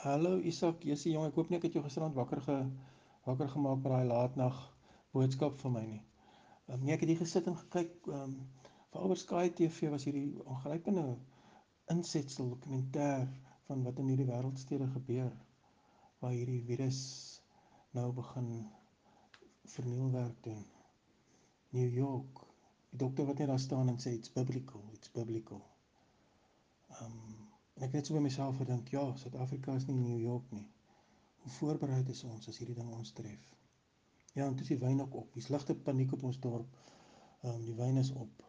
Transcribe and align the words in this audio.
Hallo 0.00 0.38
Isak, 0.40 0.84
jy's 0.88 1.02
jong, 1.04 1.26
ek 1.28 1.34
hoop 1.36 1.50
nie 1.52 1.58
ek 1.58 1.64
het 1.66 1.74
jou 1.76 1.80
gisterand 1.84 2.14
wakker 2.16 2.40
ge 2.40 2.54
wakker 3.26 3.50
gemaak 3.52 3.82
met 3.82 3.90
daai 3.92 4.06
laatnag 4.08 4.60
boodskap 5.12 5.58
van 5.60 5.74
my 5.74 5.82
nie. 5.84 5.98
Um, 6.72 6.86
nee, 6.86 6.94
ek 6.94 7.02
het 7.04 7.10
hier 7.12 7.18
gesit 7.20 7.50
en 7.50 7.58
gekyk, 7.58 7.98
ehm 8.08 8.22
um, 8.22 8.38
veral 8.94 9.12
oor 9.12 9.20
Sky 9.20 9.42
TV 9.58 9.90
was 9.92 10.06
hierdie 10.08 10.40
ongrypende 10.54 11.04
insetsel 11.92 12.48
dokumentêr 12.54 13.26
van 13.68 13.84
wat 13.90 14.00
in 14.00 14.08
hierdie 14.14 14.28
wêreldstede 14.30 14.88
gebeur 14.94 15.28
waar 16.24 16.32
hierdie 16.32 16.62
virus 16.70 17.02
nou 17.92 18.08
begin 18.22 18.48
vernielwerk 19.74 20.40
doen. 20.48 20.64
New 21.76 21.92
York, 22.00 22.40
die 22.94 23.04
dokter 23.04 23.28
wat 23.28 23.44
net 23.44 23.52
daar 23.52 23.60
staan 23.68 23.92
en 23.92 24.00
sê 24.00 24.16
it's 24.16 24.32
biblical, 24.40 24.88
it's 24.96 25.12
biblical. 25.20 25.60
Ehm 26.88 27.20
um, 27.20 27.49
ek 27.80 27.96
het 27.96 28.06
so 28.06 28.16
by 28.16 28.20
myself 28.24 28.58
gedink, 28.60 28.90
ja, 28.92 29.06
Suid-Afrika 29.16 29.74
is 29.78 29.86
nie 29.88 29.96
New 29.96 30.20
York 30.20 30.50
nie. 30.52 30.66
Hoe 31.40 31.52
voorbereid 31.56 32.08
is 32.12 32.22
ons 32.28 32.48
as 32.50 32.60
hierdie 32.60 32.76
ding 32.76 32.90
ons 32.92 33.12
tref? 33.16 33.46
Ja, 34.36 34.46
en 34.46 34.54
toe 34.54 34.66
is 34.66 34.72
die 34.74 34.80
wyn 34.82 35.00
ook 35.00 35.14
op. 35.22 35.34
Dis 35.34 35.48
ligte 35.48 35.74
paniek 35.74 36.12
op 36.12 36.22
ons 36.28 36.38
dorp. 36.40 36.78
Ehm 37.42 37.54
um, 37.54 37.64
die 37.64 37.76
wyn 37.78 37.96
is 37.96 38.12
op. 38.12 38.44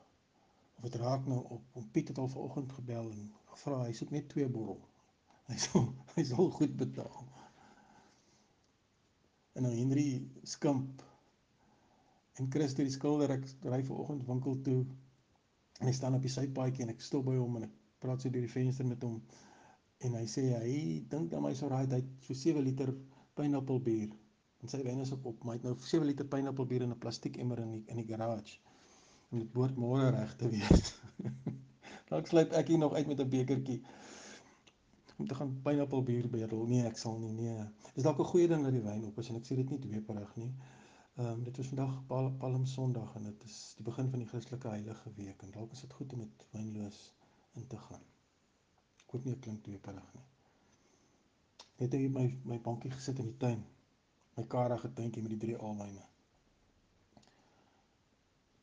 Of 0.75 0.83
dit 0.89 0.95
raak 1.01 1.27
nou 1.31 1.39
op. 1.57 1.77
Om 1.79 1.87
Piet 1.91 2.11
het 2.11 2.17
al 2.17 2.27
vanoggend 2.27 2.73
gebel 2.73 3.11
en 3.11 3.29
gevra 3.53 3.83
hy 3.85 3.93
soek 3.97 4.11
net 4.11 4.27
twee 4.29 4.49
bottel. 4.49 4.81
Hy 5.47 5.57
sal 5.65 5.87
hy 6.15 6.25
sal 6.27 6.51
goed 6.57 6.75
betaal. 6.77 7.23
En 9.55 9.67
nou 9.67 9.73
Henry 9.75 10.07
skimp 10.43 11.01
en 12.39 12.51
Christus 12.51 12.87
die 12.87 12.97
skilder 12.97 13.33
ek 13.37 13.47
ry 13.67 13.81
vanoggend 13.87 14.27
winkel 14.27 14.59
toe 14.67 14.79
en 14.83 15.89
hy 15.89 15.93
staan 15.95 16.15
op 16.17 16.23
die 16.25 16.31
sypaadjie 16.31 16.85
en 16.85 16.93
ek 16.93 17.03
stop 17.03 17.25
by 17.27 17.35
hom 17.39 17.57
en 17.59 17.67
ek 17.67 17.80
praat 18.03 18.21
so 18.21 18.33
deur 18.33 18.45
die 18.47 18.55
venster 18.57 18.87
met 18.89 19.03
hom 19.07 19.21
en 20.05 20.17
hy 20.17 20.25
sê 20.33 20.43
hy 20.57 20.75
dink 21.13 21.29
dan 21.31 21.43
my 21.45 21.53
so 21.57 21.69
raai 21.71 21.85
hy 21.93 22.01
so 22.25 22.33
7 22.33 22.63
liter 22.65 22.91
pineappelbier 23.37 24.09
en 24.61 24.71
sy 24.73 24.81
wyn 24.85 25.01
is 25.03 25.13
op 25.15 25.27
maar 25.41 25.55
hy 25.55 25.59
het 25.59 25.67
nou 25.67 25.75
7 25.91 26.07
liter 26.09 26.27
pineappelbier 26.33 26.85
in 26.85 26.93
'n 26.95 27.01
plastiek 27.03 27.37
emmer 27.43 27.61
in 27.65 27.71
die 27.75 27.83
in 27.93 28.01
die 28.01 28.07
garage. 28.09 28.57
En 29.31 29.39
dit 29.39 29.51
behoort 29.53 29.77
môre 29.83 30.09
reg 30.15 30.35
te 30.35 30.49
wees. 30.49 30.93
Dalk 32.11 32.27
sluip 32.27 32.53
ek 32.59 32.67
hier 32.73 32.81
nog 32.81 32.93
uit 32.93 33.07
met 33.07 33.21
'n 33.23 33.29
bekertjie. 33.29 33.79
Om 35.17 35.27
te 35.27 35.35
gaan 35.35 35.53
pineappelbier 35.63 36.29
bedel. 36.29 36.65
Nee 36.67 36.83
ek 36.89 36.97
sal 36.97 37.17
nie 37.19 37.33
nee. 37.33 37.65
Dis 37.95 38.03
dalk 38.03 38.19
'n 38.19 38.31
goeie 38.33 38.47
ding 38.47 38.63
dat 38.67 38.77
die 38.77 38.85
wyn 38.89 39.05
op 39.05 39.17
is 39.23 39.29
en 39.29 39.41
ek 39.41 39.45
sê 39.49 39.55
dit 39.61 39.69
nie 39.69 39.79
dweperig 39.87 40.35
nie. 40.35 40.51
Ehm 41.17 41.31
um, 41.31 41.43
dit 41.43 41.57
was 41.57 41.67
vandag 41.73 41.95
Palm 42.43 42.65
Sondag 42.65 43.15
en 43.15 43.23
dit 43.23 43.43
is 43.43 43.57
die 43.77 43.85
begin 43.85 44.09
van 44.09 44.19
die 44.19 44.27
Christelike 44.27 44.67
Heilige 44.67 45.09
Week 45.15 45.41
en 45.41 45.51
dalk 45.51 45.71
is 45.71 45.81
dit 45.81 45.93
goed 45.93 46.13
om 46.13 46.19
met 46.19 46.45
wynloos 46.51 47.01
in 47.59 47.67
te 47.67 47.77
gaan. 47.77 48.03
Ek 49.03 49.13
hoop 49.13 49.25
nie 49.25 49.33
ek 49.35 49.41
klink 49.45 49.63
tweeperig 49.65 50.13
nie. 50.15 50.25
Net 51.81 51.97
hier 51.97 52.09
my 52.13 52.25
my 52.51 52.57
bankie 52.67 52.91
gesit 52.93 53.19
in 53.23 53.31
die 53.31 53.37
tuin. 53.43 53.63
My 54.37 54.45
karige 54.55 54.93
tuintjie 54.97 55.23
met 55.25 55.33
die 55.35 55.41
drie 55.45 55.57
alwyne. 55.57 56.03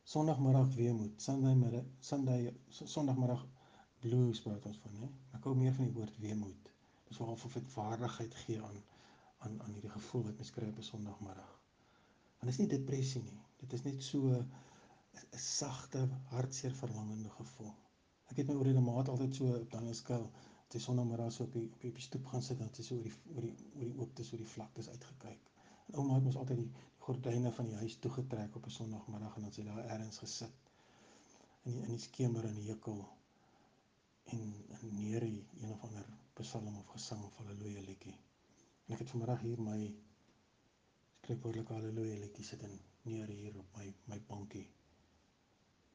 Sondagmiddag 0.08 0.70
weemoed, 0.75 1.20
Sunday 1.20 1.55
middag, 1.55 1.89
Sunday 2.00 2.55
Sondagmiddag 2.70 3.42
blues 4.00 4.41
praat 4.41 4.69
ons 4.70 4.78
van, 4.84 4.95
hè. 5.02 5.08
Ek 5.36 5.45
hou 5.45 5.52
meer 5.58 5.75
van 5.77 5.91
die 5.91 5.97
woord 5.98 6.17
weemoed. 6.23 6.70
Dis 7.08 7.19
waar 7.20 7.34
of 7.34 7.58
dit 7.58 7.75
waardigheid 7.75 8.39
gee 8.45 8.62
aan 8.62 8.78
aan 9.47 9.61
aan 9.62 9.75
hierdie 9.77 9.92
gevoel 9.92 10.25
wat 10.28 10.41
mens 10.41 10.55
kry 10.55 10.70
op 10.70 10.78
'n 10.78 10.86
Sondagmiddag. 10.86 11.52
Want 12.39 12.48
dit 12.48 12.55
is 12.55 12.62
nie 12.62 12.70
depressie 12.73 13.23
nie. 13.23 13.41
Dit 13.61 13.73
is 13.73 13.84
net 13.84 14.02
so 14.02 14.30
'n 14.30 14.48
sagte, 15.45 16.08
hartseer 16.33 16.75
verlangende 16.75 17.30
gevoel. 17.36 17.75
Ek 18.28 18.36
het 18.42 18.48
my 18.48 18.54
oor 18.54 18.68
die 18.68 18.80
maat 18.84 19.08
altyd 19.08 19.34
so 19.34 19.54
op 19.56 19.70
Daniel 19.72 19.94
Skuil, 19.94 20.26
sy 20.72 20.80
sonnaandag 20.84 21.32
so 21.32 21.44
op 21.48 21.52
die 21.56 21.64
op 21.72 21.82
die 22.00 22.04
stoep 22.04 22.26
gaan 22.32 22.42
sit 22.44 22.60
en 22.60 22.72
sy 22.76 22.84
so 22.86 22.96
oor 22.96 23.06
die 23.08 23.14
oor 23.34 23.46
die 23.46 23.54
oor 23.74 23.86
die 23.86 23.98
ooptes 24.04 24.32
oor 24.32 24.42
die 24.42 24.52
vlaktes 24.54 24.88
uitgekyk. 24.92 25.52
En 25.88 26.00
ouma 26.00 26.18
het 26.18 26.26
mos 26.26 26.36
altyd 26.36 26.60
die, 26.60 26.66
die 26.68 27.04
gordyne 27.06 27.52
van 27.58 27.70
die 27.70 27.78
huis 27.82 27.96
toegetrek 28.04 28.56
op 28.60 28.66
'n 28.66 28.74
Sondagmiddag 28.76 29.36
en 29.36 29.46
dan 29.46 29.52
sy 29.52 29.64
daar 29.68 29.84
ergens 29.84 30.18
gesit 30.24 30.68
in 31.64 31.72
die, 31.72 31.83
in 31.86 31.94
die 31.94 32.02
skemer 32.05 32.44
in 32.44 32.58
die 32.61 32.67
hekel 32.68 33.00
en 34.36 34.42
en 34.80 34.94
neerie 34.98 35.46
een 35.61 35.72
of 35.72 35.83
ander 35.88 36.05
psalm 36.40 36.77
of 36.77 36.86
gesang 36.86 37.24
of 37.24 37.36
haleluja 37.40 37.80
liedjie. 37.86 38.17
En 38.86 38.94
ek 38.94 38.98
het 38.98 39.11
vanmiddag 39.14 39.40
hier 39.40 39.61
my 39.70 39.78
spreekwoordelike 41.20 41.72
haleluja 41.72 42.20
liedjie 42.20 42.44
sit 42.44 42.62
en 42.68 42.77
neer 43.02 43.27
hier 43.27 43.58
op 43.58 43.80
my 43.80 43.88
my 44.12 44.20
bankie. 44.28 44.67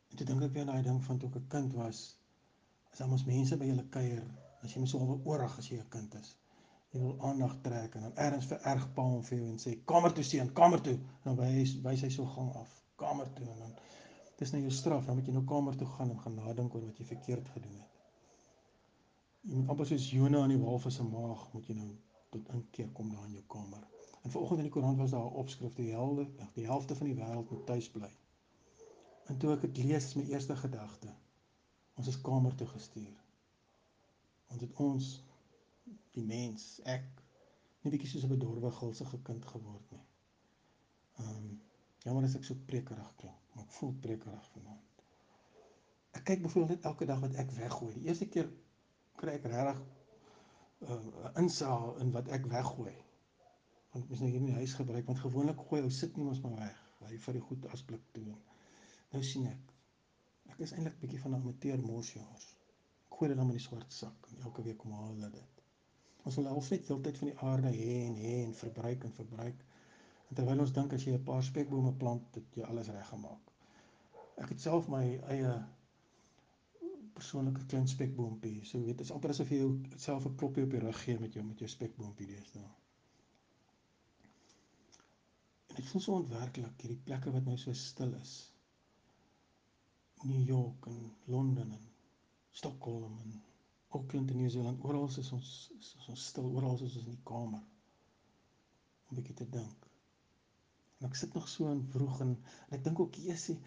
En 0.10 0.18
toe 0.18 0.26
dink 0.26 0.42
ek 0.42 0.54
weer 0.58 0.66
aan 0.66 0.74
daai 0.74 0.90
ding 0.90 1.00
van 1.04 1.20
toe 1.20 1.30
ek 1.30 1.40
'n 1.40 1.48
kind 1.56 1.74
was 1.74 2.04
is 2.94 3.04
dan 3.04 3.12
ons 3.12 3.26
mense 3.26 3.58
by 3.58 3.66
julle 3.66 3.90
kuier 3.98 4.24
as 4.62 4.74
jy 4.74 4.80
mens 4.80 4.96
so 4.96 5.04
al 5.04 5.22
oorig 5.34 5.60
as 5.60 5.70
jy 5.70 5.82
'n 5.82 5.90
kind 5.98 6.16
is 6.22 6.36
jy 6.94 7.00
wil 7.02 7.16
aandag 7.28 7.54
trek 7.66 7.96
en 7.98 8.04
dan 8.06 8.18
ergens 8.26 8.48
vir 8.52 8.60
erg 8.72 8.84
pa 8.98 9.04
hom 9.08 9.22
vir 9.28 9.38
jou 9.40 9.46
en 9.52 9.62
sê 9.62 9.72
kamer 9.92 10.14
toe 10.18 10.26
seun 10.30 10.52
kamer 10.60 10.82
toe. 10.88 10.94
En 10.94 11.24
dan 11.30 11.40
wys 11.40 11.74
wys 11.86 12.04
hy 12.06 12.10
so 12.16 12.26
gang 12.36 12.52
af 12.60 12.76
kamer 13.02 13.32
toe. 13.38 13.48
En 13.54 13.64
dan 13.64 13.72
dis 14.42 14.54
nou 14.54 14.62
jou 14.62 14.74
straf 14.80 15.08
dan 15.08 15.18
moet 15.18 15.30
jy 15.30 15.34
nou 15.34 15.46
kamer 15.54 15.80
toe 15.80 15.88
gaan 15.96 16.14
en 16.14 16.20
gaan 16.26 16.38
nadink 16.38 16.76
oor 16.76 16.86
wat 16.86 17.02
jy 17.02 17.08
verkeerd 17.10 17.50
gedoen 17.56 17.80
het. 17.80 17.90
Jy 19.50 19.56
moet 19.56 19.74
amper 19.74 19.90
soos 19.90 20.06
Jona 20.14 20.44
aan 20.44 20.54
die 20.54 20.62
walvis 20.62 21.00
se 21.02 21.08
maag 21.08 21.48
moet 21.56 21.72
jy 21.72 21.80
nou 21.80 21.90
tot 22.36 22.54
inkeer 22.60 22.94
kom 23.00 23.10
daar 23.16 23.26
in 23.26 23.40
jou 23.40 23.44
kamer. 23.56 23.90
En 24.22 24.32
vanoggend 24.36 24.62
in 24.62 24.70
die 24.70 24.76
koerant 24.78 25.02
was 25.02 25.18
daar 25.18 25.26
'n 25.26 25.42
opskrif 25.42 25.74
die 25.82 25.90
helde 25.98 26.28
die 26.60 26.70
helfte 26.70 26.96
van 27.02 27.10
die 27.10 27.18
wêreld 27.18 27.50
moet 27.50 27.66
tuis 27.66 27.90
bly. 27.98 28.14
En 29.34 29.38
toe 29.38 29.54
ek 29.58 29.66
dit 29.66 29.86
lees 29.86 30.06
is 30.12 30.16
my 30.16 30.30
eerste 30.30 30.56
gedagte 30.56 31.10
ons 32.00 32.08
is 32.08 32.22
kamer 32.22 32.56
toe 32.56 32.68
gestuur. 32.68 33.20
Ons 34.54 34.62
het 34.66 34.80
ons 34.86 35.10
die 36.16 36.24
mens, 36.26 36.66
ek 36.86 37.06
nie 37.84 37.92
bietjie 37.94 38.10
soos 38.10 38.26
'n 38.28 38.34
bedorwe 38.34 38.72
gulsige 38.80 39.20
kind 39.30 39.46
geword 39.46 39.92
nie. 39.92 40.04
Ehm 41.20 41.30
um, 41.38 41.62
jammer 42.06 42.28
as 42.28 42.36
ek 42.36 42.46
so 42.48 42.56
prekerig 42.70 43.12
klink, 43.22 43.40
maar 43.54 43.64
ek 43.64 43.76
voel 43.78 43.94
prekerig 44.06 44.48
vanaand. 44.56 45.04
Ek 46.20 46.24
kyk 46.30 46.42
byvoorbeeld 46.44 46.76
net 46.76 46.88
elke 46.92 47.06
dag 47.10 47.20
wat 47.24 47.36
ek 47.44 47.52
weggooi. 47.58 47.94
Die 47.94 48.08
eerste 48.10 48.28
keer 48.36 48.50
kry 49.22 49.38
ek 49.40 49.48
regtig 49.52 49.82
'n 50.84 51.12
uh, 51.12 51.30
insaag 51.42 52.00
in 52.04 52.12
wat 52.18 52.32
ek 52.38 52.48
weggooi. 52.56 52.96
Want 53.94 54.10
mens 54.10 54.22
nou 54.22 54.30
hier 54.32 54.40
in 54.42 54.50
die 54.50 54.62
huis 54.62 54.74
gebruik, 54.74 55.06
want 55.06 55.20
gewoonlik 55.20 55.60
gooi 55.70 55.82
ou 55.82 55.90
sit 55.90 56.18
nie 56.18 56.26
ons 56.26 56.42
maar 56.42 56.56
weg. 56.60 56.80
Hy 57.04 57.18
vir 57.26 57.34
die 57.38 57.46
goed 57.48 57.66
asblik 57.76 58.04
toe. 58.16 58.36
Nou 59.12 59.24
sien 59.24 59.48
ek 59.48 59.73
Ek 60.52 60.60
is 60.66 60.72
eintlik 60.76 61.00
bietjie 61.02 61.20
van 61.24 61.32
'n 61.32 61.40
amateur 61.42 61.80
mosjaars. 61.86 62.48
Ek 63.08 63.18
gooi 63.20 63.30
dit 63.32 63.38
dan 63.38 63.48
in 63.52 63.58
die 63.60 63.66
swart 63.68 63.94
sak 63.94 64.28
en 64.32 64.42
elke 64.50 64.64
week 64.68 64.78
kom 64.78 64.92
haal 64.98 65.12
hulle 65.14 65.30
dit. 65.38 65.62
Ons 66.24 66.36
wil 66.40 66.48
half 66.48 66.70
net 66.72 66.88
heeltyd 66.88 67.18
van 67.22 67.28
die 67.32 67.40
aarde 67.52 67.72
hê 67.78 67.94
en 68.08 68.16
hê 68.16 68.34
en 68.44 68.54
verbruik 68.60 69.04
en 69.04 69.14
verbruik. 69.20 69.64
En 70.30 70.36
terwyl 70.36 70.60
ons 70.66 70.72
dink 70.78 70.94
as 70.94 71.04
jy 71.08 71.14
'n 71.18 71.24
paar 71.24 71.44
spekbome 71.44 71.94
plant, 72.04 72.28
dit 72.34 72.56
jy 72.60 72.64
alles 72.64 72.88
reggemaak. 72.98 73.52
Ek 74.44 74.50
het 74.50 74.62
self 74.62 74.88
my 74.88 75.04
eie 75.36 75.52
persoonlike 77.18 77.66
klein 77.66 77.88
spekboompie. 77.88 78.56
So 78.66 78.78
jy 78.78 78.86
weet, 78.86 78.98
dit 78.98 79.06
is 79.08 79.12
amper 79.12 79.30
asof 79.34 79.52
jy 79.54 79.60
jouself 79.60 80.26
'n 80.26 80.36
klopjie 80.36 80.64
op 80.64 80.72
die 80.72 80.80
rug 80.86 81.04
gee 81.04 81.20
met 81.20 81.34
jou 81.34 81.44
met 81.46 81.60
jou 81.60 81.70
spekboompie 81.70 82.28
deesdae. 82.28 82.70
Dit 85.76 85.86
voel 85.90 86.02
so 86.02 86.16
ontwerklik 86.16 86.82
hierdie 86.82 87.02
plekke 87.06 87.32
wat 87.32 87.46
nou 87.46 87.58
so 87.58 87.74
stil 87.74 88.14
is. 88.22 88.53
New 90.24 90.44
York 90.48 90.86
en 90.86 91.00
Londen 91.26 91.72
en 91.72 91.90
Stockholm 92.52 93.18
en 93.20 93.42
Auckland 93.94 94.32
in 94.32 94.38
Nieu-Seeland, 94.38 94.84
oral 94.84 95.08
is 95.08 95.32
ons 95.32 95.50
is 95.80 96.08
ons 96.10 96.26
stil, 96.30 96.46
oral 96.58 96.76
is 96.76 96.86
ons 96.88 97.00
in 97.02 97.10
die 97.12 97.24
kamer 97.30 97.62
om 97.62 99.12
'n 99.12 99.18
bietjie 99.20 99.36
te 99.42 99.50
dink. 99.56 99.90
En 101.00 101.10
ek 101.10 101.16
sit 101.20 101.34
nog 101.38 101.50
so 101.50 101.72
in 101.72 101.84
vroeg 101.96 102.22
en, 102.26 102.32
en 102.70 102.78
ek 102.78 102.84
dink 102.84 103.00
ook 103.04 103.20
Jesusie, 103.26 103.60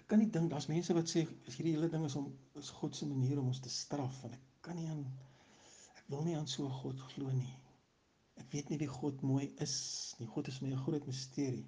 ek 0.00 0.06
kan 0.10 0.22
nie 0.22 0.30
dink 0.36 0.50
daar's 0.50 0.70
mense 0.72 0.96
wat 0.98 1.12
sê 1.12 1.26
as 1.46 1.58
hierdie 1.58 1.74
hele 1.76 1.90
ding 1.92 2.06
is 2.08 2.16
om 2.20 2.30
is 2.62 2.72
God 2.80 2.96
se 2.96 3.06
manier 3.06 3.42
om 3.42 3.52
ons 3.52 3.60
te 3.66 3.72
straf 3.72 4.22
en 4.24 4.38
ek 4.38 4.48
kan 4.68 4.78
nie 4.78 4.88
aan 4.94 5.04
ek 6.00 6.08
wil 6.14 6.24
nie 6.26 6.36
aan 6.38 6.48
so 6.54 6.66
'n 6.66 6.78
God 6.80 7.04
glo 7.12 7.30
nie. 7.30 7.54
Ek 8.40 8.48
weet 8.52 8.70
nie 8.70 8.78
wie 8.78 8.90
God 8.98 9.22
mooi 9.22 9.46
is 9.66 9.76
nie. 10.18 10.26
God 10.26 10.48
is 10.48 10.60
my 10.64 10.74
groot 10.86 11.06
misterie. 11.06 11.66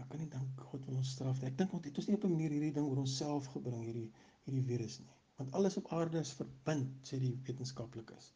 Ek 0.00 0.08
kan 0.12 0.20
nie 0.22 0.28
dink 0.32 0.60
God 0.70 0.84
wil 0.88 0.98
ons 1.00 1.12
straf 1.14 1.40
nie. 1.40 1.48
Ek 1.50 1.56
dink 1.60 1.72
ons 1.76 1.86
het 1.86 1.98
ons 2.00 2.06
nie 2.08 2.16
op 2.16 2.24
'n 2.26 2.34
manier 2.34 2.52
hierdie 2.54 2.74
ding 2.76 2.86
oor 2.90 3.00
onsself 3.02 3.48
gebring 3.54 3.82
hierdie 3.84 4.08
hierdie 4.46 4.66
virus 4.70 4.98
nie. 5.00 5.16
Want 5.40 5.52
alles 5.58 5.76
op 5.80 5.90
aarde 5.96 6.22
is 6.26 6.32
verbind, 6.38 6.94
sê 7.10 7.18
die 7.20 7.32
wetenskaplikes. 7.48 8.30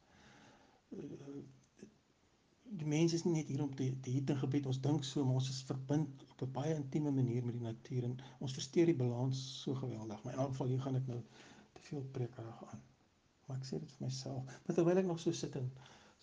Die 2.82 2.90
mens 2.94 3.14
is 3.18 3.24
nie 3.24 3.34
net 3.38 3.50
hier 3.52 3.62
om 3.64 3.74
te 3.80 3.88
te 4.06 4.10
hier 4.10 4.26
te 4.30 4.36
gebed. 4.42 4.68
Ons 4.72 4.80
dink 4.86 5.08
so, 5.08 5.24
maar 5.24 5.40
ons 5.40 5.50
is 5.54 5.62
verbind 5.70 6.24
op 6.30 6.46
'n 6.46 6.52
baie 6.60 6.74
intieme 6.74 7.12
manier 7.20 7.44
met 7.44 7.58
die 7.58 7.66
natuur 7.66 8.08
en 8.10 8.16
ons 8.40 8.56
versteur 8.60 8.92
die 8.92 9.00
balans 9.02 9.42
so 9.62 9.74
geweldig. 9.74 10.22
Maar 10.24 10.32
in 10.32 10.44
elk 10.46 10.54
geval 10.54 10.72
hier 10.74 10.86
gaan 10.86 11.00
ek 11.02 11.06
nou 11.06 11.20
te 11.72 11.88
veel 11.88 12.06
prekerig 12.18 12.64
aan. 12.70 12.86
Maar 13.46 13.56
ek 13.56 13.68
sê 13.72 13.80
dit 13.80 13.92
vir 13.96 14.06
myself. 14.06 14.44
Maar 14.44 14.74
terwyl 14.76 15.04
ek 15.04 15.12
nog 15.12 15.20
so 15.20 15.32
sit 15.32 15.56
en 15.56 15.72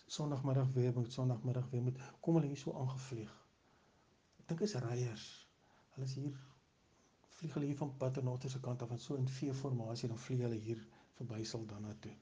Sondagmiddag 0.06 0.72
weer 0.72 0.92
moet 0.92 1.12
Sondagmiddag 1.12 1.70
weer 1.70 1.82
moet 1.82 1.98
kom 2.20 2.34
hulle 2.34 2.46
hier 2.46 2.62
so 2.66 2.72
aangevlieg 2.72 3.41
Ek 4.42 4.48
dink 4.50 4.64
is 4.66 4.74
reiers. 4.84 5.28
Hulle 5.94 6.08
is 6.10 6.16
hier 6.18 6.40
vlieg 7.38 7.54
hulle 7.56 7.66
hier 7.70 7.78
van 7.78 7.96
Paternotte 7.98 8.50
se 8.50 8.60
kant 8.60 8.82
af 8.82 8.90
en 8.90 9.00
so 9.02 9.14
in 9.18 9.28
V-formasie 9.28 10.08
dan 10.10 10.18
vlieg 10.18 10.42
hulle 10.44 10.58
hier 10.66 10.82
verby 11.18 11.44
Saldanha 11.44 11.94
toe. 12.04 12.12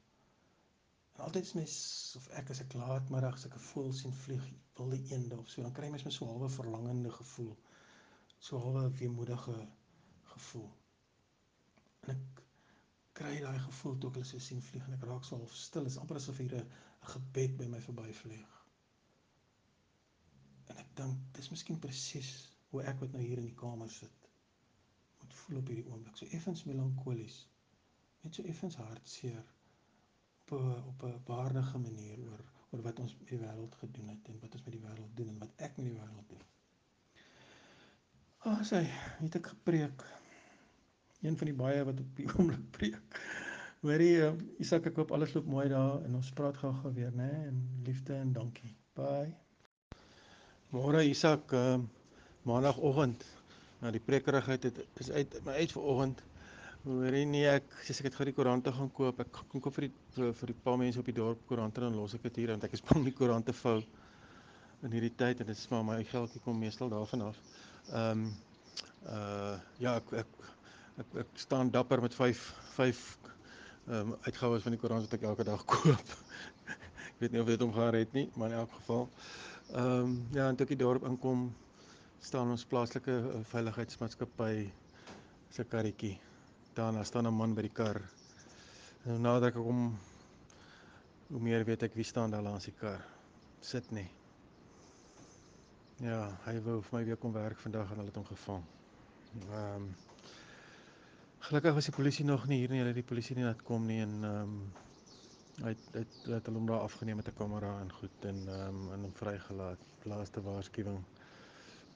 Altyd 1.21 1.45
is 1.45 1.57
mens 1.59 1.75
of 2.17 2.29
ek 2.41 2.53
as 2.55 2.61
ek 2.65 2.77
laatmiddag 2.81 3.37
as 3.37 3.45
ek 3.49 3.57
'n 3.59 3.65
voël 3.71 3.93
sien 3.97 4.15
vlieg, 4.23 4.45
wilde 4.79 4.99
eende 5.13 5.39
of 5.39 5.51
so, 5.51 5.63
dan 5.63 5.75
kry 5.79 5.91
mens 5.93 6.05
my 6.05 6.13
so 6.17 6.29
halwe 6.31 6.49
verlangende 6.49 7.11
gevoel. 7.17 7.57
So 8.39 8.61
halwe 8.65 8.87
weemoedige 9.01 9.57
gevoel. 10.33 10.71
En 12.07 12.15
ek 12.17 12.43
kry 13.21 13.35
daai 13.45 13.59
gevoel 13.67 13.99
toe 13.99 14.11
ek 14.11 14.21
hulle 14.21 14.31
so 14.31 14.39
sien 14.39 14.63
vlieg 14.71 14.87
en 14.89 14.97
ek 14.97 15.05
raak 15.11 15.29
so 15.29 15.37
half 15.37 15.55
stil. 15.65 15.87
Is 15.87 16.01
amper 16.01 16.17
asof 16.23 16.41
hier 16.41 16.57
'n 16.57 16.71
gebed 17.13 17.57
by 17.61 17.69
my 17.75 17.81
verbyvlieg. 17.89 18.60
En 20.71 20.81
ek 20.83 20.91
dink 21.01 21.23
dis 21.37 21.51
miskien 21.53 21.79
presies 21.83 22.33
hoe 22.71 22.83
ek 22.87 23.01
wat 23.03 23.15
nou 23.15 23.23
hier 23.25 23.41
in 23.43 23.49
die 23.49 23.59
kamer 23.63 23.91
sit 23.91 24.29
moet 25.21 25.35
voel 25.43 25.59
op 25.61 25.71
hierdie 25.71 25.87
oomblik. 25.91 26.17
So 26.17 26.29
effens 26.37 26.65
melankolies. 26.69 27.41
Net 28.25 28.37
so 28.37 28.47
effens 28.53 28.77
hartseer 28.81 29.43
op 30.41 30.55
'n 30.59 30.79
op 30.93 31.03
'n 31.09 31.21
waardige 31.27 31.79
manier 31.79 32.23
oor 32.29 32.45
oor 32.71 32.83
wat 32.83 32.99
ons 33.03 33.17
met 33.19 33.29
die 33.29 33.39
wêreld 33.39 33.75
gedoen 33.75 34.09
het 34.09 34.29
en 34.29 34.39
wat 34.41 34.55
ons 34.55 34.65
met 34.65 34.73
die 34.73 34.83
wêreld 34.87 35.17
doen 35.17 35.29
en 35.29 35.39
wat 35.39 35.53
ek 35.57 35.77
met 35.77 35.87
die 35.87 35.95
wêreld 35.99 36.29
doen. 36.29 36.45
Ag, 38.39 38.65
sy 38.67 38.83
het 39.21 39.35
ek 39.35 39.47
gepreek. 39.47 40.07
Een 41.21 41.37
van 41.37 41.51
die 41.51 41.57
baie 41.57 41.85
wat 41.85 42.01
op 42.01 42.17
die 42.17 42.29
oomblik 42.37 42.71
preek. 42.71 43.21
Hoorie, 43.81 44.17
uh, 44.29 44.33
Isak, 44.61 44.87
ek 44.87 44.97
hoop 44.97 45.13
alles 45.17 45.35
loop 45.35 45.47
mooi 45.47 45.69
daar 45.69 46.03
en 46.05 46.15
ons 46.15 46.33
praat 46.37 46.57
gou-gou 46.57 46.95
weer, 46.95 47.13
né? 47.13 47.31
Nee? 47.33 47.47
En 47.53 47.63
liefde 47.85 48.15
en 48.15 48.33
dankie. 48.33 48.77
Bye. 48.95 49.50
Môre 50.71 51.03
Isak, 51.03 51.51
uh, 51.51 51.81
maandagooggend. 52.47 53.25
Nou 53.83 53.91
die 53.91 54.03
prekerigheid 54.07 54.69
het 54.69 54.77
is 55.03 55.09
uit 55.11 55.33
my 55.43 55.57
uit 55.59 55.73
vanoggend. 55.75 56.21
Hoorie 56.85 57.25
nee, 57.27 57.49
ek 57.51 57.73
sê 57.83 57.97
ek 57.97 58.07
het 58.07 58.19
gou 58.21 58.27
die 58.29 58.35
koerante 58.37 58.71
gaan 58.77 58.93
koop. 58.95 59.19
Ek 59.25 59.41
kom 59.51 59.65
koop 59.65 59.75
vir 59.75 59.89
die 59.89 60.31
vir, 60.39 60.53
die 60.53 60.57
paar 60.63 60.79
mense 60.79 61.03
op 61.03 61.09
die 61.11 61.17
dorp 61.17 61.43
koerante 61.51 61.83
en 61.89 61.99
los 61.99 62.15
ek 62.15 62.23
dit 62.29 62.39
hier 62.45 62.53
want 62.55 62.69
ek 62.69 62.79
is 62.79 62.85
bang 62.87 63.03
die 63.09 63.15
koerante 63.19 63.57
vou 63.65 63.81
in 64.87 64.95
hierdie 64.95 65.11
tyd 65.25 65.43
en 65.43 65.51
dit 65.51 65.59
is 65.59 65.67
maar 65.75 65.83
my 65.91 65.99
geldjie 66.13 66.45
kom 66.47 66.63
meestal 66.63 66.95
daarvan 66.95 67.27
af. 67.33 67.43
Ehm 67.91 68.23
um, 68.23 68.25
uh 69.11 69.59
ja, 69.83 69.97
ek 69.99 70.15
ek 70.23 70.49
ek, 71.03 71.21
ek 71.27 71.37
staan 71.49 71.75
dapper 71.75 72.07
met 72.07 72.15
5 72.15 72.47
5 72.79 73.05
ehm 73.27 73.99
um, 73.99 74.17
uitgawes 74.29 74.63
van 74.63 74.79
die 74.79 74.85
koerant 74.87 75.09
wat 75.09 75.19
ek 75.19 75.27
elke 75.35 75.51
dag 75.51 75.67
koop. 75.75 76.17
ek 77.11 77.19
weet 77.27 77.35
nie 77.35 77.43
of 77.43 77.51
dit 77.51 77.67
hom 77.67 77.75
gaan 77.75 77.91
red 77.99 78.15
nie, 78.15 78.29
maar 78.39 78.55
in 78.55 78.61
elk 78.63 78.79
geval. 78.79 79.09
Ehm 79.71 80.03
um, 80.03 80.27
ja, 80.35 80.49
en 80.49 80.57
toe 80.57 80.65
ek 80.67 80.73
die 80.73 80.81
dorp 80.83 81.05
inkom 81.07 81.45
staan 82.19 82.49
ons 82.51 82.65
plaaslike 82.67 83.13
uh, 83.15 83.43
veiligheidsmaatskappy 83.53 84.65
se 85.55 85.65
karretjie 85.65 86.17
daarna 86.75 87.05
staan 87.07 87.29
'n 87.31 87.37
man 87.37 87.55
by 87.55 87.63
die 87.63 87.77
kar. 87.81 88.01
En 89.05 89.13
nou 89.13 89.21
nader 89.21 89.53
ek 89.53 89.61
hom 89.63 89.85
hoe 91.29 91.41
meer 91.41 91.65
weet 91.65 91.87
ek 91.87 91.95
wie 91.95 92.05
staan 92.05 92.35
daar 92.35 92.43
langs 92.43 92.67
die 92.67 92.75
kar. 92.81 93.07
Sit 93.61 93.93
nie. 93.95 94.09
Ja, 96.03 96.37
hy 96.49 96.59
wou 96.67 96.81
vir 96.83 96.99
my 96.99 97.05
weer 97.05 97.17
kom 97.17 97.33
werk 97.33 97.59
vandag 97.59 97.91
en 97.91 97.97
hulle 98.03 98.11
het 98.11 98.17
hom 98.19 98.27
gevang. 98.27 98.65
Ehm 99.39 99.75
um, 99.77 99.95
Gelukkig 101.41 101.75
was 101.75 101.85
die 101.85 101.95
polisie 101.95 102.25
nog 102.25 102.47
nie 102.47 102.59
hier 102.59 102.71
nie. 102.71 102.83
Hulle 102.83 102.91
het 102.91 103.03
die 103.05 103.11
polisie 103.15 103.37
nie 103.37 103.45
laat 103.47 103.63
kom 103.63 103.87
nie 103.87 104.03
en 104.03 104.25
ehm 104.25 104.43
um, 104.43 104.73
hy 105.59 105.73
het 105.75 105.97
hy 105.99 106.03
het 106.37 106.47
hulle 106.49 106.59
hom 106.59 106.67
daar 106.71 106.85
afgeneem 106.87 107.17
met 107.21 107.29
'n 107.29 107.39
kamera 107.41 107.81
en 107.81 107.93
goed 107.93 108.25
en 108.31 108.39
ehm 108.49 108.69
um, 108.69 108.93
en 108.93 109.03
hom 109.07 109.15
vrygelaat. 109.23 109.81
Laaste 110.03 110.43
waarskuwing. 110.43 111.05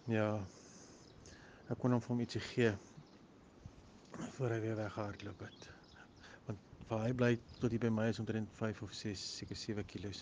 Ja. 0.06 0.28
Ek 1.70 1.78
kon 1.78 1.92
hom 1.92 2.00
vir 2.00 2.08
hom 2.14 2.20
ietsie 2.20 2.40
gee 2.40 2.72
voor 4.34 4.50
hy 4.50 4.60
weer 4.60 4.76
weggehardloop 4.76 5.40
het. 5.40 5.70
Want 6.46 6.58
waar 6.88 7.06
hy 7.06 7.12
bly 7.12 7.32
tot 7.58 7.72
hy 7.72 7.78
by 7.78 7.88
my 7.88 8.08
is 8.08 8.18
omtrent 8.18 8.52
5 8.52 8.82
of 8.82 8.92
6, 8.92 9.22
seker 9.38 9.56
7 9.56 9.84
kg. 9.84 10.12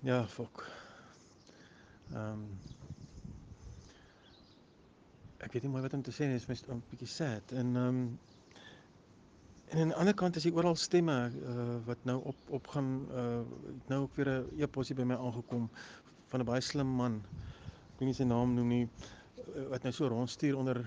Ja, 0.00 0.26
fok. 0.26 0.64
Ehm 2.12 2.32
um, 2.32 2.48
Ek 5.44 5.52
weet 5.52 5.66
nie 5.66 5.70
mooi 5.70 5.82
wat 5.84 5.92
om 5.92 6.02
te 6.02 6.12
sê 6.16 6.26
nie, 6.26 6.38
is 6.40 6.46
my 6.48 6.54
'n 6.74 6.80
bietjie 6.90 7.08
sad 7.12 7.52
en 7.52 7.76
ehm 7.76 7.88
um, 7.88 7.98
en 9.76 9.82
aan 9.82 9.90
die 9.92 9.96
ander 10.00 10.14
kant 10.16 10.36
is 10.36 10.44
hier 10.48 10.56
oral 10.56 10.76
stemme 10.80 11.14
uh, 11.28 11.64
wat 11.84 12.04
nou 12.08 12.16
op 12.32 12.36
op 12.58 12.68
gaan 12.72 12.86
uh, 13.12 13.40
nou 13.92 14.00
ook 14.02 14.14
weer 14.16 14.30
'n 14.30 14.62
e-posie 14.64 14.96
by 14.96 15.04
my 15.04 15.14
aangekom 15.14 15.68
van 16.32 16.40
'n 16.40 16.48
baie 16.48 16.60
slim 16.60 16.86
man. 16.86 17.22
Ek 17.92 17.98
weet 17.98 18.08
nie 18.08 18.14
sy 18.14 18.24
naam 18.24 18.54
noem 18.54 18.68
nie 18.68 18.88
wat 19.68 19.82
nou 19.82 19.92
so 19.92 20.08
rondstuur 20.08 20.56
onder 20.56 20.80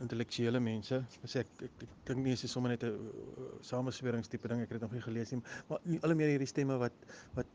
intellektuele 0.00 0.60
mense. 0.60 1.04
Sê 1.24 1.38
ek 1.44 1.62
ek, 1.62 1.86
dink 2.04 2.24
nie 2.24 2.32
is 2.32 2.50
sommer 2.50 2.70
net 2.70 2.82
'n 2.82 2.98
samesweringstipe 3.60 4.48
ding. 4.48 4.60
Ek 4.60 4.68
het 4.70 4.80
dit 4.80 4.88
nog 4.88 4.92
nie 4.92 5.06
gelees 5.06 5.30
nie, 5.30 5.42
maar 5.68 5.78
al 6.00 6.14
meer 6.14 6.28
hierdie 6.28 6.50
stemme 6.50 6.76
wat 6.78 6.92
wat 7.34 7.46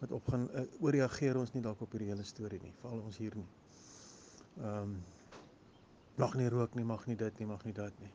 wat 0.00 0.10
opgaan 0.10 0.48
uh, 0.54 0.66
ooreageer 0.80 1.36
ons 1.36 1.52
nie 1.52 1.62
dalk 1.62 1.80
op 1.80 1.90
hierdie 1.92 2.10
hele 2.10 2.24
storie 2.24 2.60
nie, 2.62 2.72
veral 2.80 3.00
ons 3.00 3.16
hier 3.16 3.36
nie. 3.36 3.46
Ehm 4.58 4.82
um, 4.82 5.02
mag 6.16 6.34
nie 6.34 6.48
rook 6.48 6.74
nie, 6.74 6.84
mag 6.84 7.06
nie 7.06 7.16
dit 7.16 7.38
nie, 7.38 7.46
mag 7.46 7.64
nie 7.64 7.72
dat 7.72 7.92
nie. 8.00 8.10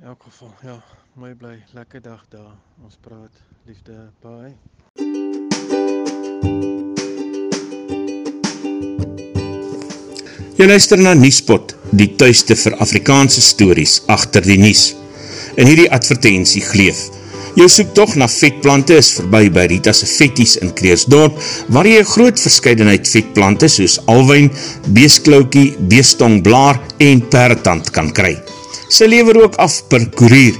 In 0.00 0.06
elk 0.08 0.22
geval, 0.22 0.54
ja, 0.62 0.82
mooi 1.14 1.34
bly, 1.34 1.62
lekker 1.76 2.00
dag 2.02 2.20
daar. 2.28 2.54
Ons 2.84 2.96
praat. 3.00 3.34
Liefde, 3.66 3.92
bye. 4.24 4.54
Jy 10.56 10.68
luister 10.68 11.00
na 11.00 11.12
Nuuspot, 11.18 11.74
die 11.90 12.08
tuiste 12.16 12.56
vir 12.56 12.78
Afrikaanse 12.80 13.44
stories 13.44 13.98
agter 14.12 14.46
die 14.46 14.56
nuus. 14.62 14.94
In 15.60 15.68
hierdie 15.68 15.90
advertensie 15.92 16.62
gleef: 16.64 17.02
Jou 17.58 17.68
soektog 17.68 18.16
na 18.16 18.30
vetplante 18.32 18.96
is 18.96 19.12
verby 19.18 19.50
by 19.52 19.66
Rita 19.74 19.92
se 19.92 20.08
Vetties 20.08 20.56
in 20.64 20.72
Kreersdorp, 20.78 21.36
waar 21.68 21.86
jy 21.86 22.00
'n 22.00 22.12
groot 22.14 22.40
verskeidenheid 22.40 23.04
vetplante 23.08 23.68
soos 23.68 24.00
alwyn, 24.06 24.48
beeskloukie, 24.88 25.76
beestongblaar 25.76 26.80
en 26.98 27.28
perdtand 27.28 27.90
kan 27.90 28.10
kry. 28.10 28.40
Sy 28.92 29.06
lewer 29.08 29.38
ook 29.40 29.54
af 29.56 29.78
per 29.88 30.02
koerier. 30.12 30.58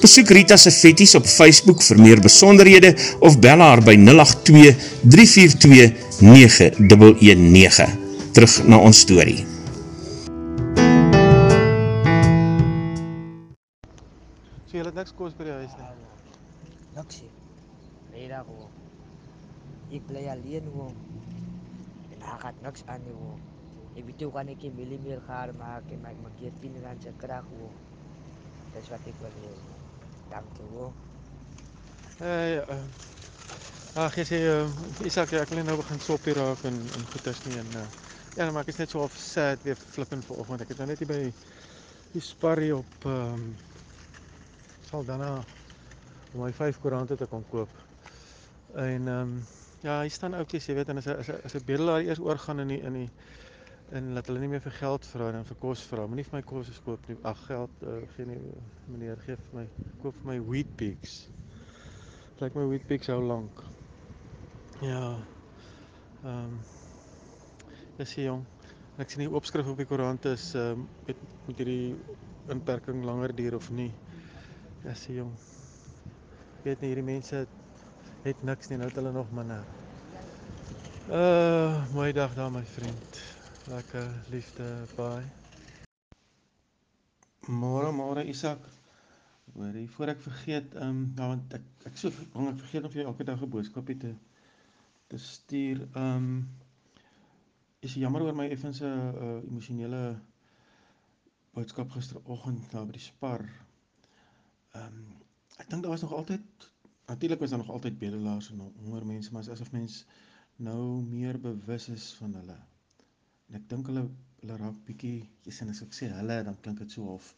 Besoek 0.00 0.30
Rita 0.32 0.56
se 0.56 0.70
Vetties 0.72 1.12
op 1.18 1.26
Facebook 1.28 1.82
vir 1.84 1.98
meer 2.00 2.20
besonderhede 2.24 2.94
of 3.20 3.36
bel 3.44 3.60
haar 3.60 3.82
by 3.84 3.92
082 4.00 4.72
342 5.04 5.92
9119 6.24 7.92
terug 8.32 8.54
na 8.64 8.80
ons 8.80 9.02
story. 9.04 9.44
So 14.64 14.78
jy 14.78 14.86
het 14.86 14.96
niks 14.96 15.12
kos 15.18 15.36
by 15.36 15.50
die 15.50 15.56
huis 15.60 15.74
nie. 15.76 15.90
Niksie. 16.96 17.28
Vrijdag 18.10 18.48
hoor. 18.48 18.70
Ik 19.92 20.06
blij 20.08 20.30
alleen 20.32 20.72
hoor. 20.72 20.94
En 22.14 22.24
hij 22.24 22.38
gaat 22.38 22.62
niks 22.62 22.80
aan 22.86 23.04
die 23.04 23.12
hoor. 23.12 23.53
Millimeter 23.94 25.20
ga 25.26 25.48
maken, 25.58 26.00
maar 26.00 26.10
ik 26.10 26.20
maak 26.22 26.32
hier 26.38 26.52
10 26.60 26.82
randje 26.82 27.12
kracht 27.16 27.44
hoor. 27.48 27.70
Dat 28.72 28.82
is 28.82 28.88
wat 28.88 28.98
ik 29.04 29.14
wil 29.20 29.30
hoor. 29.40 29.56
Dank 30.28 30.56
je 30.56 30.62
hoor. 30.72 30.92
Hey, 32.16 32.56
uh, 32.68 34.04
ag 34.04 34.14
jy 34.14 34.24
sê 34.26 34.38
Isak, 35.06 35.32
ek 35.34 35.50
wil 35.50 35.64
nou 35.66 35.76
begin 35.76 36.00
soppie 36.00 36.34
raak 36.34 36.62
en 36.66 36.76
en 36.78 37.06
goeders 37.10 37.40
nie 37.46 37.58
en 37.58 37.70
uh, 37.74 37.82
ja, 38.36 38.50
maar 38.50 38.62
ek 38.62 38.70
is 38.70 38.78
net 38.78 38.90
so 38.90 39.02
of 39.02 39.14
sad 39.18 39.62
weer 39.66 39.76
flippend 39.76 40.24
vanoggend. 40.26 40.62
Ek 40.62 40.68
het 40.74 40.78
nou 40.78 40.88
net 40.90 41.02
hier 41.02 41.10
by 41.10 41.18
die 42.14 42.22
sparrie 42.22 42.70
op 42.76 43.06
ehm 43.10 43.34
um, 43.34 43.48
Saldanha 44.90 45.32
om 46.34 46.42
my 46.44 46.52
vyf 46.54 46.78
koerante 46.82 47.16
te 47.18 47.26
kom 47.30 47.42
koop. 47.50 47.70
En 48.74 49.08
ehm 49.08 49.20
um, 49.20 49.36
ja, 49.84 50.00
hier 50.00 50.10
staan 50.14 50.34
ouppies, 50.38 50.66
jy 50.66 50.78
weet, 50.78 50.88
en 50.94 51.02
as 51.02 51.06
as 51.06 51.30
as 51.44 51.54
'n 51.58 51.66
bedelaar 51.66 52.06
eers 52.06 52.22
oorgaan 52.22 52.62
in 52.64 52.68
die 52.74 52.80
in 52.80 53.02
die 53.02 53.10
en 53.92 54.12
laat 54.16 54.26
hulle 54.26 54.40
nie 54.40 54.48
meer 54.48 54.62
vir 54.64 54.76
geld 54.78 55.06
vra 55.06 55.28
en 55.32 55.44
vir 55.44 55.58
kos 55.60 55.82
vra. 55.90 56.06
Moenie 56.08 56.24
vir 56.24 56.38
my 56.38 56.42
kos 56.48 56.70
koop 56.84 57.08
nie. 57.08 57.16
Ag 57.22 57.44
geld 57.48 57.84
uh, 57.84 58.00
gee 58.16 58.26
nie 58.28 58.40
meneer 58.88 59.20
gee 59.26 59.36
vir 59.36 59.60
my 59.60 59.66
koop 60.02 60.16
vir 60.22 60.30
my 60.32 60.38
wheat 60.48 60.70
pigs. 60.80 61.18
Lyk 62.40 62.56
my 62.56 62.64
wheat 62.70 62.86
pigs 62.88 63.12
hou 63.12 63.20
lank. 63.22 63.62
Ja. 64.82 65.16
Ehm 66.24 66.56
um, 66.56 66.58
Dis 67.94 68.10
hier 68.18 68.24
jong. 68.26 68.40
Ek 68.98 69.10
sien 69.10 69.20
die 69.22 69.30
opskrif 69.30 69.68
op 69.70 69.78
die 69.78 69.86
koerant 69.86 70.24
is 70.26 70.48
ehm 70.58 70.80
um, 70.80 70.88
met 71.06 71.20
met 71.46 71.60
hierdie 71.60 71.94
inperking 72.50 73.04
langer 73.04 73.34
duur 73.36 73.54
of 73.60 73.70
nie. 73.70 73.92
Dis 74.82 75.06
hier 75.06 75.22
jong. 75.22 75.30
Weet 76.64 76.80
nie 76.80 76.90
hierdie 76.90 77.06
mense 77.06 77.44
het, 77.44 77.54
het 78.24 78.42
niks 78.42 78.70
nie, 78.72 78.80
nou 78.80 78.88
het 78.88 78.98
hulle 78.98 79.12
nog 79.12 79.30
minder. 79.36 79.62
Uh, 81.04 81.84
mooi 81.92 82.12
dag 82.16 82.34
daar 82.34 82.50
my 82.50 82.64
vriend. 82.64 83.43
Lekker 83.64 84.10
liefde, 84.28 84.64
bye. 84.96 85.24
Môre, 87.48 87.92
môre 87.96 88.24
Isak. 88.28 88.60
Hoorie, 89.54 89.86
voor 89.94 90.10
ek 90.12 90.20
vergeet, 90.20 90.74
ehm 90.76 90.90
um, 90.90 90.98
ja 91.16 91.28
want 91.30 91.54
ek 91.56 91.64
ek 91.88 91.96
so 91.96 92.10
bang 92.34 92.50
ek 92.50 92.58
vergeet 92.60 92.84
om 92.84 92.92
vir 92.92 93.00
jou 93.00 93.06
elke 93.12 93.24
dag 93.24 93.40
'n 93.40 93.48
boodskapie 93.54 93.96
te 94.02 94.10
te 95.08 95.20
stuur. 95.28 95.80
Ehm 95.94 96.26
um, 96.26 96.28
is 97.80 97.94
jammer 97.94 98.26
oor 98.26 98.36
my 98.36 98.48
effense 98.52 98.84
'n 98.84 99.00
uh, 99.00 99.24
uh, 99.28 99.40
emosionele 99.48 100.02
boodskap 101.56 101.96
gisteroggend 101.96 102.68
daar 102.72 102.84
by 102.84 102.98
die 102.98 103.06
Spar. 103.06 103.46
Ehm 104.74 104.92
um, 104.92 105.16
ek 105.56 105.70
dink 105.70 105.82
daar 105.82 105.96
was 105.96 106.04
nog 106.04 106.12
altyd 106.20 106.68
natuurlik 107.06 107.40
is 107.40 107.50
daar 107.50 107.64
nog 107.64 107.72
altyd 107.78 107.98
bedelaars 107.98 108.50
en 108.50 108.60
honger 108.60 109.06
mense, 109.06 109.32
maar 109.32 109.50
asof 109.50 109.72
mens 109.72 110.04
nou 110.56 111.00
meer 111.02 111.40
bewus 111.40 111.88
is 111.88 112.12
van 112.20 112.34
hulle. 112.42 112.60
En 113.54 113.60
ek 113.60 113.68
dink 113.70 113.86
hulle 113.86 114.00
hulle 114.40 114.54
raak 114.60 114.78
bietjie, 114.88 115.20
jy 115.46 115.52
sien 115.54 115.68
as 115.70 115.80
ek 115.84 115.92
sê 115.94 116.08
hulle, 116.10 116.36
dan 116.46 116.56
klink 116.64 116.80
dit 116.82 116.94
so 116.96 117.12
of 117.12 117.28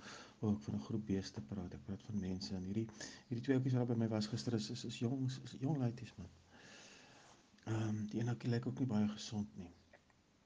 ook 0.47 0.63
van 0.65 0.75
'n 0.79 0.85
groep 0.87 1.05
beeste 1.11 1.43
praat. 1.51 1.75
Ek 1.77 1.83
praat 1.89 2.07
van 2.07 2.21
mense 2.21 2.55
en 2.57 2.65
hierdie 2.65 2.87
hierdie 3.29 3.43
twee 3.49 3.57
ouetjies 3.59 3.77
wat 3.79 3.91
by 3.91 3.97
my 4.03 4.09
was 4.15 4.29
gister 4.33 4.57
is 4.59 4.71
is, 4.71 4.85
is 4.91 4.97
jong, 5.03 5.27
is, 5.27 5.37
is 5.45 5.55
jong 5.61 5.77
laities 5.83 6.15
man. 6.17 6.31
Ehm 7.67 7.83
um, 7.89 7.99
die 8.15 8.23
ene 8.23 8.37
lyk 8.55 8.67
ook 8.71 8.79
nie 8.79 8.89
baie 8.95 9.09
gesond 9.09 9.59
nie. 9.61 9.69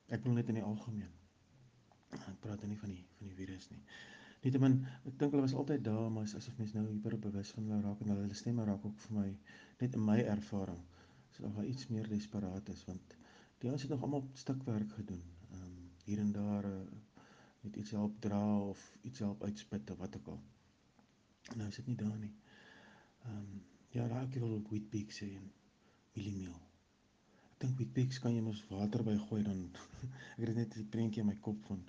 Ek 0.09 0.25
wil 0.25 0.35
net 0.41 0.49
in 0.49 0.59
die 0.59 0.67
algemeen. 0.73 1.15
Ek 2.19 2.41
praat 2.41 2.67
nie 2.67 2.81
van 2.83 2.91
die 2.97 3.05
van 3.21 3.31
die 3.31 3.39
virus 3.39 3.71
nie. 3.71 3.83
Nietemin, 4.43 4.77
ek 5.07 5.19
dink 5.23 5.31
hulle 5.37 5.47
was 5.47 5.55
altyd 5.55 5.85
daar, 5.85 6.11
maar 6.11 6.27
asof 6.41 6.59
mense 6.59 6.77
nou 6.77 6.87
hyper 6.89 7.19
bewus 7.29 7.55
van 7.55 7.71
hulle 7.71 7.81
raak 7.87 8.01
en 8.01 8.13
hulle 8.17 8.35
stemme 8.43 8.65
raak 8.65 8.91
ook 8.91 8.99
vir 9.07 9.17
my 9.21 9.29
net 9.85 9.95
in 9.95 10.05
my 10.11 10.19
ervaring. 10.35 10.83
So 11.37 11.47
nog 11.47 11.63
iets 11.63 11.87
meer 11.95 12.09
desperaat 12.09 12.69
is 12.75 12.85
want 12.91 13.17
die 13.61 13.69
ouens 13.69 13.83
het 13.85 13.91
nog 13.93 14.03
almal 14.07 14.25
stukwerk 14.45 14.93
gedoen. 14.99 15.23
Ehm 15.51 15.65
um, 15.65 15.91
hier 16.05 16.19
en 16.19 16.33
daar 16.33 16.65
uh, 16.65 16.81
net 17.61 17.77
iets 17.77 17.91
help 17.91 18.21
dra 18.21 18.45
of 18.59 18.87
iets 19.03 19.19
help 19.19 19.43
uitspit 19.43 19.91
of 19.91 19.99
wat 19.99 20.17
ook 20.17 20.33
al. 20.35 20.41
Nou 21.57 21.69
is 21.69 21.77
dit 21.77 21.87
nie 21.87 21.97
daar 21.97 22.19
nie. 22.19 22.35
Ehm 23.25 23.37
um, 23.37 23.63
ja, 23.91 24.09
daar 24.09 24.27
ek 24.27 24.41
wil 24.43 24.59
wheat 24.71 24.91
big 24.91 25.13
sê 25.13 25.33
en 25.37 25.53
mieliemeel 26.13 26.61
dink 27.61 27.79
met 27.79 27.91
pieks 27.97 28.19
kan 28.25 28.33
jy 28.33 28.43
mos 28.45 28.61
water 28.73 29.03
by 29.05 29.15
gooi 29.29 29.41
dan 29.45 29.59
ek 30.41 30.47
het 30.49 30.55
net 30.59 30.77
'n 30.81 30.87
prentjie 30.95 31.23
in 31.23 31.29
my 31.31 31.37
kop 31.47 31.59
van 31.71 31.81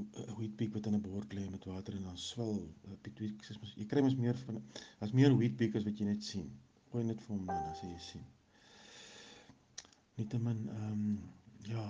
'n 0.00 0.34
wheat 0.38 0.56
pig 0.60 0.74
wat 0.74 0.88
in 0.88 0.96
'n 0.98 1.06
bord 1.06 1.36
lê 1.36 1.44
met 1.54 1.68
water 1.72 1.96
en 1.98 2.08
dan 2.08 2.18
swil. 2.24 2.58
Pieks 3.02 3.50
is 3.54 3.60
mos 3.62 3.72
jy 3.80 3.86
kry 3.92 4.02
mos 4.06 4.18
meer 4.24 4.36
van 4.46 4.60
as 5.06 5.14
meer 5.20 5.32
wheat 5.38 5.56
pig 5.60 5.78
as 5.80 5.86
wat 5.88 6.02
jy 6.02 6.10
net 6.10 6.22
sien. 6.30 6.50
Gooi 6.90 7.04
net 7.04 7.24
vir 7.24 7.36
hom 7.36 7.46
dan 7.52 7.70
as 7.72 7.80
jy 7.86 7.96
sien. 8.10 8.26
Nietemin 10.18 10.64
ehm 10.74 10.92
um, 10.92 11.18
ja, 11.68 11.84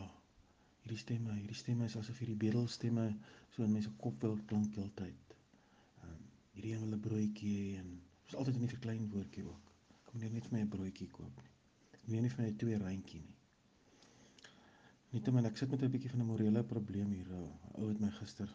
hierdie 0.83 1.01
stemme, 1.01 1.35
hierdie 1.41 1.57
stemme 1.57 1.89
is 1.89 1.97
asof 1.97 2.19
hierdie 2.23 2.39
bedelstemme 2.47 3.09
so 3.55 3.65
in 3.65 3.73
mense 3.73 3.91
kop 4.05 4.23
wil 4.23 4.39
klink 4.51 4.77
heeltyd. 4.77 5.37
Ehm 6.03 6.15
um, 6.15 6.25
hierdie 6.55 6.75
een 6.75 6.85
wil 6.87 6.97
'n 6.99 7.05
broodjie 7.09 7.77
en 7.83 7.95
is 8.29 8.35
altyd 8.35 8.55
in 8.61 8.67
die 8.67 8.75
verklein 8.77 9.11
woordjie 9.15 9.47
ook. 9.53 9.73
Kom 10.05 10.21
net 10.21 10.49
vir 10.49 10.59
my 10.59 10.65
'n 10.65 10.75
broodjie 10.77 11.11
koop 11.21 11.49
nie 12.09 12.17
meen 12.17 12.25
nie 12.25 12.33
van 12.33 12.45
my 12.47 12.53
twee 12.61 12.77
randjie 12.81 13.21
nie. 13.21 13.35
Nietemin 15.13 15.49
ek 15.49 15.59
sit 15.61 15.71
met 15.73 15.83
'n 15.85 15.91
bietjie 15.93 16.11
van 16.11 16.21
'n 16.25 16.29
morele 16.31 16.63
probleem 16.65 17.11
hier. 17.13 17.29
Ou 17.79 17.89
het 17.89 18.01
my 18.01 18.11
gister 18.21 18.55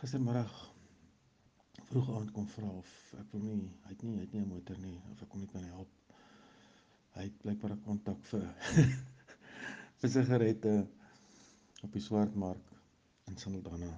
gistermiddag 0.00 0.52
vroeg 1.90 2.10
aand 2.16 2.30
kom 2.32 2.46
vra 2.46 2.68
of 2.82 2.90
ek 3.20 3.32
wil 3.32 3.42
nie, 3.42 3.70
hy 3.84 3.90
het 3.90 4.02
nie, 4.02 4.14
hy 4.14 4.20
het 4.20 4.32
nie 4.32 4.42
'n 4.42 4.48
motor 4.48 4.78
nie 4.78 4.98
of 5.12 5.22
ek 5.22 5.28
kom 5.28 5.40
net 5.40 5.50
kan 5.50 5.64
help. 5.64 5.99
Hy 7.16 7.26
het 7.26 7.38
blykbaar 7.42 7.72
'n 7.74 7.82
kontak 7.86 8.20
vir 8.32 8.44
vir 10.00 10.10
sigarette 10.10 10.74
op 11.82 11.92
die 11.92 12.02
swartmark 12.04 12.70
in 13.30 13.36
Saldanha. 13.36 13.92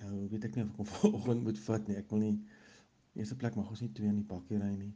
Nou 0.00 0.28
weet 0.32 0.44
ek 0.48 0.56
nie 0.58 0.64
of 0.64 0.80
ek 0.80 1.00
vanoggend 1.04 1.46
moet 1.46 1.60
vat 1.66 1.88
nie. 1.88 1.96
Ek 2.00 2.10
wil 2.10 2.22
nie 2.24 2.34
eerste 3.14 3.36
plek 3.40 3.56
mag 3.58 3.70
ons 3.70 3.84
nie 3.84 3.92
twee 3.98 4.10
in 4.10 4.20
die 4.22 4.30
bakkie 4.32 4.58
ry 4.60 4.72
nie. 4.76 4.92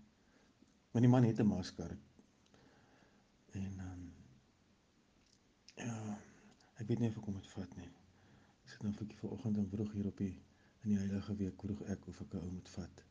Maar 0.92 1.04
die 1.06 1.12
man 1.14 1.28
het 1.28 1.40
'n 1.40 1.46
masker. 1.52 1.96
En 3.60 3.80
um, 3.90 4.02
ja, 5.76 6.18
ek 6.82 6.86
weet 6.88 7.00
nie 7.00 7.08
of 7.08 7.16
ek 7.22 7.30
hom 7.30 7.38
moet 7.38 7.50
vat 7.54 7.76
nie. 7.76 7.90
Ek 8.64 8.74
sit 8.74 8.82
nou 8.82 8.92
'n 8.92 8.98
bietjie 9.00 9.22
vanoggend 9.22 9.62
en 9.62 9.70
vroeg 9.76 9.92
hier 9.92 10.10
op 10.10 10.24
die 10.24 10.34
in 10.82 10.90
die 10.90 10.98
heilige 10.98 11.34
week 11.36 11.62
vroeg 11.62 11.80
ek 11.94 12.06
of 12.08 12.20
ek 12.20 12.34
'n 12.34 12.42
ou 12.44 12.50
moet 12.50 12.68
vat 12.76 13.04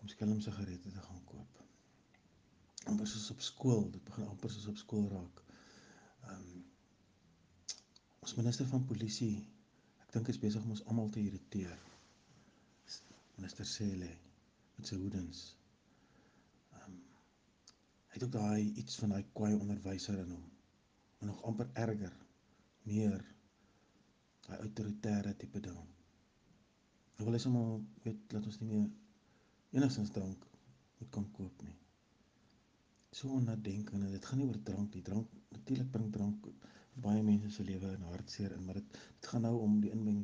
om 0.00 0.08
skelm 0.08 0.40
sigarette 0.40 0.90
te 0.92 1.02
gaan 1.08 1.24
koop. 1.24 1.62
Was 2.86 3.14
ons 3.18 3.30
op 3.34 3.40
skool, 3.42 3.90
dit 3.90 4.04
begin 4.04 4.26
amper 4.30 4.50
soos 4.50 4.70
op 4.72 4.78
skool 4.80 5.08
raak. 5.10 5.42
Ehm 6.28 6.46
um, 6.46 6.62
ons 8.26 8.34
minister 8.38 8.66
van 8.66 8.86
polisie, 8.90 9.34
ek 10.02 10.14
dink 10.16 10.30
is 10.32 10.40
besig 10.42 10.64
om 10.64 10.72
ons 10.74 10.86
almal 10.86 11.10
te 11.14 11.20
irriteer. 11.22 11.76
Minister 13.36 13.68
Cele 13.68 14.08
met 14.78 14.88
sy 14.88 14.96
hoedens 14.98 15.44
het 18.16 18.24
ook 18.24 18.32
daai 18.32 18.72
iets 18.80 18.96
van 18.96 19.08
daai 19.12 19.24
kwaai 19.32 19.54
onderwyser 19.54 20.18
in 20.18 20.30
hom. 20.30 20.44
Maar 21.18 21.28
nog 21.28 21.42
amper 21.42 21.70
erger, 21.72 22.12
meer 22.82 23.24
daai 24.46 24.58
autoritaire 24.58 25.36
tipe 25.36 25.60
ding. 25.60 25.82
Nou 27.16 27.26
wil 27.28 27.36
hy 27.36 27.40
sommer 27.42 27.82
weet 28.06 28.22
dat 28.32 28.48
ons 28.48 28.60
nie 28.62 28.70
meer 28.70 28.86
enigstens 29.76 30.14
drank 30.16 30.46
moet 30.98 31.10
kan 31.18 31.28
koop 31.36 31.62
nie. 31.68 31.76
So 33.16 33.28
onnadenkend 33.38 34.02
en 34.04 34.10
dit 34.12 34.26
gaan 34.28 34.40
nie 34.42 34.46
oor 34.46 34.58
drank 34.70 34.94
nie. 34.94 35.02
Drank 35.02 35.30
natuurlik 35.54 35.90
bring 35.92 36.10
drank 36.12 36.48
baie 37.04 37.22
mense 37.24 37.50
se 37.54 37.64
lewe 37.64 37.92
in 37.96 38.04
hartseer 38.10 38.52
in, 38.56 38.64
maar 38.64 38.80
dit 38.80 38.98
dit 38.98 39.28
gaan 39.30 39.44
nou 39.46 39.54
om 39.64 39.78
die 39.80 39.92
inmeng 39.94 40.20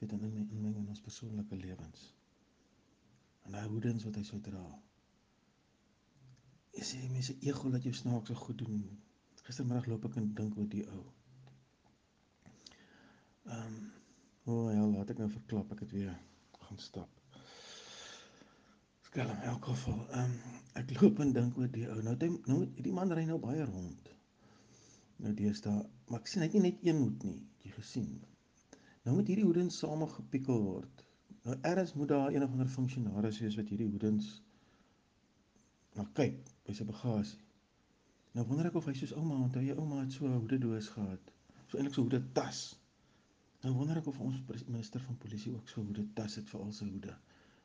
weet 0.00 0.14
in 0.16 0.24
inmeng 0.30 0.74
in 0.80 0.88
ons 0.94 1.02
persoonlike 1.06 1.58
lewens. 1.60 2.02
En 3.46 3.54
daai 3.54 3.68
hoedens 3.70 4.06
wat 4.08 4.18
hy 4.18 4.24
so 4.26 4.42
dra. 4.48 4.64
Jy 6.74 6.84
sê 6.90 7.02
mense 7.12 7.36
ego 7.50 7.70
laat 7.70 7.86
jou 7.86 7.94
snaaks 8.02 8.32
so 8.32 8.46
goed 8.46 8.58
doen. 8.64 8.82
Gistermiddag 9.46 9.86
loop 9.90 10.06
ek 10.08 10.18
en 10.18 10.30
dink 10.38 10.58
oor 10.58 10.70
die 10.74 10.86
ou. 10.90 11.02
Ehm, 13.44 13.74
um, 13.74 13.82
o 14.44 14.56
oh 14.62 14.70
ja, 14.72 14.86
laat 14.88 15.12
ek 15.14 15.20
nou 15.22 15.30
verklap, 15.32 15.70
ek 15.76 15.84
het 15.86 15.92
weer 16.00 16.16
gaan 16.66 16.80
stap. 16.80 17.23
Skel 19.14 19.30
in 19.30 19.42
elk 19.46 19.64
geval. 19.64 20.06
Ehm, 20.10 20.24
um, 20.24 20.54
ek 20.72 20.88
loop 21.00 21.20
en 21.22 21.28
dink 21.32 21.58
oor 21.58 21.68
die 21.70 21.84
ou. 21.86 22.00
Nou 22.02 22.16
dit 22.18 22.46
nou 22.50 22.56
hierdie 22.64 22.92
man 22.94 23.12
ry 23.14 23.22
nou 23.28 23.36
baie 23.38 23.62
rond. 23.68 24.08
Nou 25.22 25.34
deesdae, 25.38 25.84
maar 26.10 26.18
ek 26.18 26.30
sien 26.32 26.42
hy 26.42 26.48
het 26.48 26.56
nie 26.56 26.62
net 26.64 26.80
een 26.82 26.98
hoed 26.98 27.26
nie, 27.28 27.36
jy 27.62 27.70
gesien. 27.76 28.08
Nou 29.06 29.14
moet 29.14 29.28
hierdie 29.30 29.44
hoedens 29.46 29.76
samegepikkel 29.78 30.58
word. 30.64 31.04
Nou 31.44 31.54
eers 31.70 31.94
moet 31.94 32.10
daar 32.10 32.34
een 32.34 32.42
of 32.42 32.56
ander 32.56 32.72
funksionaris 32.72 33.38
wees 33.44 33.58
wat 33.60 33.70
hierdie 33.70 33.86
hoedens 33.92 34.32
na 35.94 36.08
kyk 36.18 36.40
by 36.66 36.74
sy 36.74 36.86
bagasie. 36.88 37.38
Nou 38.34 38.48
wonder 38.48 38.72
ek 38.72 38.80
of 38.80 38.88
hy 38.90 38.96
soos 38.98 39.14
ouma, 39.14 39.38
onthou 39.44 39.62
jy 39.62 39.76
ouma 39.78 40.00
het 40.00 40.16
so 40.16 40.26
'n 40.26 40.40
hoede 40.40 40.58
doos 40.66 40.88
gehad. 40.96 41.30
So 41.68 41.78
eintlik 41.78 41.94
so 41.94 42.08
hoede 42.08 42.24
tas. 42.40 42.64
Nou 43.62 43.76
wonder 43.78 44.02
ek 44.02 44.10
of 44.10 44.18
ons 44.18 44.42
minister 44.66 45.06
van 45.06 45.22
polisie 45.22 45.54
ook 45.54 45.70
so 45.70 45.80
'n 45.84 45.92
hoede 45.92 46.08
tas 46.18 46.34
het 46.42 46.50
vir 46.50 46.66
al 46.66 46.72
sy 46.72 46.90
hoede. 46.90 47.14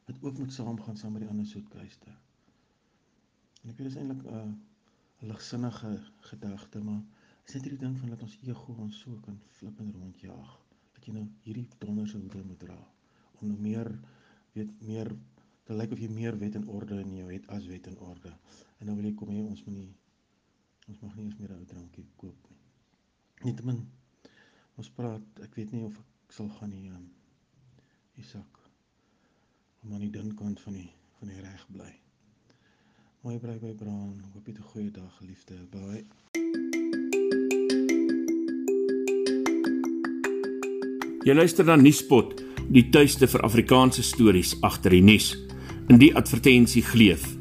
Wat 0.10 0.24
ook 0.25 0.38
moet 0.42 0.54
saamgaan 0.54 0.98
saam 0.98 1.12
met 1.12 1.22
die 1.22 1.30
ander 1.30 1.46
soetkuiste. 1.46 2.12
En 3.62 3.70
ek 3.70 3.78
weet 3.78 3.89
dis 3.92 3.98
eintlik 4.01 4.24
'n 4.25 4.38
uh, 4.38 4.54
'n 5.22 5.28
ligsinnige 5.32 5.92
gedagte, 6.30 6.82
maar 6.82 7.01
is 7.46 7.54
dit 7.54 7.62
hierdie 7.68 7.84
ding 7.84 7.98
van 8.00 8.10
dat 8.13 8.24
ons 8.25 8.38
ego 8.42 8.74
ons 8.86 9.00
so 9.04 9.20
kan 9.25 9.38
flip 9.58 9.80
en 9.84 9.92
rondjaag. 9.94 10.51
Dat 10.96 11.06
jy 11.06 11.13
nou 11.13 11.25
hierdie 11.44 11.68
donderse 11.84 12.18
hoede 12.18 12.44
moet 12.44 12.60
dra 12.66 12.80
om 13.39 13.48
nou 13.48 13.60
meer 13.68 13.89
weet 14.58 14.82
meer 14.82 15.12
dit 15.68 15.75
lyk 15.78 15.92
of 15.92 16.01
jy 16.04 16.10
meer 16.10 16.38
wet 16.44 16.56
en 16.56 16.68
orde 16.68 17.00
in 17.04 17.16
jou 17.16 17.32
het 17.32 17.48
as 17.58 17.66
wet 17.70 17.88
en 17.88 18.00
orde. 18.12 18.34
En 18.80 18.89
nou 18.89 18.96
wil 18.98 19.10
jy 19.12 19.16
kom 19.22 19.30
hier 19.30 19.46
ons 19.46 19.63
moet 19.68 19.75
nie 19.75 19.94
ons 20.88 21.01
mag 21.06 21.16
nie 21.16 21.25
eens 21.25 21.38
meer 21.38 21.54
'n 21.54 21.62
ou 21.62 21.66
drankie 21.66 22.08
koop 22.16 22.50
nie. 22.50 22.62
Nietemin 23.44 23.86
ons 24.75 24.89
praat, 24.89 25.44
ek 25.48 25.56
weet 25.56 25.72
nie 25.72 25.84
of 25.84 26.00
ek 26.00 26.34
sal 26.39 26.50
gaan 26.50 26.70
nie 26.70 26.89
um, 26.89 27.12
Isak 28.16 28.59
om 29.83 29.93
aan 29.93 30.00
die 30.00 30.12
dun 30.12 30.36
kant 30.36 30.59
van 30.59 30.74
die 30.74 30.89
van 31.19 31.27
die 31.27 31.41
reg 31.43 31.65
bly. 31.67 31.91
Mooi 33.21 33.38
bly 33.39 33.57
by 33.59 33.74
Braan. 33.75 34.21
Hoop 34.33 34.45
jy 34.48 34.53
'n 34.53 34.69
goeie 34.71 34.91
dag, 34.91 35.12
geliefde. 35.17 35.55
Bye. 35.71 36.05
Jy 41.24 41.33
luister 41.33 41.65
na 41.65 41.75
Nuuspot, 41.75 42.43
die 42.71 42.89
tuiste 42.89 43.27
vir 43.27 43.43
Afrikaanse 43.43 44.03
stories 44.03 44.55
agter 44.62 44.89
die 44.89 45.01
nuus 45.01 45.36
in 45.89 45.98
die 45.98 46.15
advertensie 46.15 46.81
gleef. 46.81 47.38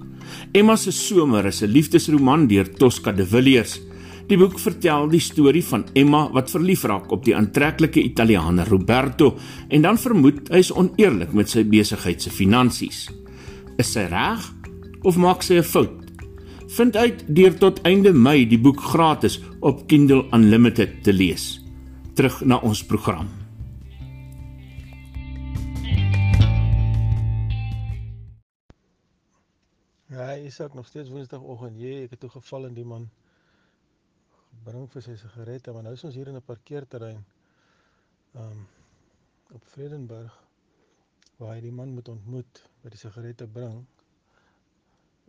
Emma 0.52 0.76
se 0.76 0.90
somer 0.90 1.46
is 1.46 1.62
'n 1.62 1.70
liefdesroman 1.70 2.46
deur 2.48 2.68
Tosca 2.74 3.12
de 3.12 3.26
Villiers. 3.26 3.80
Die 4.28 4.36
boek 4.36 4.58
vertel 4.60 5.06
die 5.08 5.22
storie 5.24 5.62
van 5.64 5.86
Emma 5.96 6.26
wat 6.34 6.50
verlief 6.52 6.82
raak 6.84 7.12
op 7.16 7.22
die 7.24 7.32
aantreklike 7.36 8.02
Italiaaner 8.04 8.68
Roberto 8.68 9.30
en 9.72 9.86
dan 9.86 9.96
vermoed 9.96 10.50
hy 10.52 10.60
is 10.60 10.72
oneerlik 10.72 11.32
met 11.32 11.48
sy 11.48 11.64
besigheid 11.64 12.20
se 12.20 12.32
finansies. 12.32 13.06
Is 13.80 13.94
sy 13.94 14.04
reg 14.12 14.44
of 15.08 15.16
maak 15.16 15.42
sy 15.42 15.56
'n 15.56 15.64
fout? 15.64 16.12
Vind 16.76 16.96
uit 16.96 17.24
deur 17.26 17.56
tot 17.56 17.80
einde 17.88 18.12
Mei 18.12 18.44
die 18.44 18.60
boek 18.60 18.80
gratis 18.80 19.40
op 19.60 19.88
Kindle 19.88 20.28
Unlimited 20.32 21.02
te 21.04 21.12
lees. 21.12 21.64
Terug 22.14 22.44
na 22.44 22.60
ons 22.60 22.84
program. 22.84 23.28
Isak 30.48 30.74
nog 30.74 30.86
steeds 30.86 31.10
woensdagoggend. 31.10 31.80
Jy, 31.80 32.04
ek 32.04 32.10
het 32.10 32.20
toe 32.20 32.30
geval 32.30 32.66
in 32.66 32.74
die 32.74 32.84
man 32.84 33.08
bring 34.68 34.88
vir 34.92 35.04
sy 35.04 35.16
sigarette, 35.20 35.72
maar 35.72 35.86
nou 35.86 35.94
is 35.96 36.04
ons 36.08 36.16
hier 36.18 36.28
in 36.30 36.36
'n 36.40 36.48
parkeerterrein. 36.52 37.24
Um 38.34 38.66
op 39.56 39.64
Vredenburg 39.74 40.34
waar 41.38 41.54
hy 41.54 41.60
die 41.64 41.72
man 41.72 41.94
moet 41.96 42.08
ontmoet 42.08 42.64
by 42.82 42.90
die 42.92 43.00
sigarette 43.00 43.46
bring. 43.46 43.86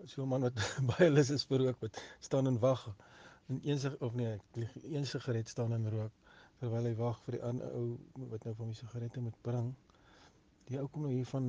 so 0.05 0.23
'n 0.23 0.27
man 0.27 0.41
wat 0.41 0.55
baie 0.91 1.09
lus 1.09 1.29
is 1.29 1.43
vir 1.45 1.59
rook 1.59 1.79
wat 1.83 2.03
staan 2.19 2.47
en 2.47 2.59
wag 2.59 2.83
en 3.49 3.59
een 3.63 3.79
sig 3.79 3.97
of 3.99 4.13
nee, 4.13 4.39
een 4.83 5.05
sigaret 5.05 5.49
staan 5.49 5.73
en 5.73 5.89
rook 5.89 6.11
terwyl 6.59 6.85
hy 6.85 6.95
wag 6.99 7.19
vir 7.25 7.37
die 7.37 7.43
ander 7.49 7.73
ou 7.79 7.85
wat 8.31 8.43
nou 8.45 8.53
vir 8.53 8.63
hom 8.63 8.71
die 8.73 8.79
sigarette 8.79 9.21
moet 9.23 9.37
bring. 9.41 9.69
Die 10.69 10.79
ou 10.79 10.87
kom 10.87 11.07
nou 11.07 11.11
hier 11.13 11.25
van 11.25 11.45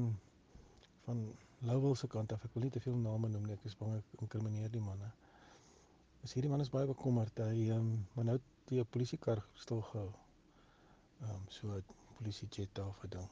van 1.06 1.25
Lowell 1.68 1.94
se 1.94 2.09
kant 2.09 2.32
af. 2.32 2.44
Ek 2.44 2.54
wil 2.54 2.62
nie 2.64 2.73
te 2.73 2.80
veel 2.80 2.97
name 2.97 3.28
noem 3.28 3.49
nie. 3.49 3.56
Ek 3.59 3.64
is 3.68 3.75
bang 3.76 3.97
ek 3.99 4.23
inkrimineer 4.25 4.70
die 4.73 4.80
manne. 4.80 5.11
Dis 6.20 6.34
hierdie 6.36 6.50
man 6.52 6.60
is 6.64 6.70
baie 6.72 6.86
bekommerd. 6.88 7.38
Hy 7.40 7.68
ehm 7.70 7.76
um, 7.92 7.92
maar 8.14 8.26
nou 8.28 8.38
die 8.70 8.84
polisiekar 8.84 9.40
stil 9.62 9.80
gehou. 9.90 10.08
Ehm 11.22 11.30
um, 11.36 11.46
so 11.48 11.70
'n 11.76 11.84
polisie 12.18 12.48
jet 12.56 12.74
daar 12.74 12.92
vir 13.00 13.10
ding. 13.16 13.28